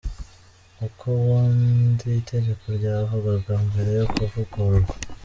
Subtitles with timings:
[0.85, 4.93] Uko ubundi itegeko ryavugaga mbere yo kuvugururwa.